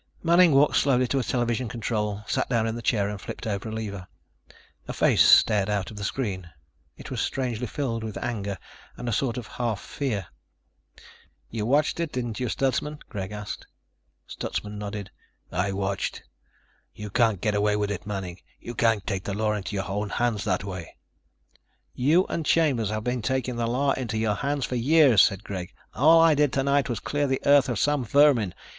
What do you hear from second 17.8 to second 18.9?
it, Manning. You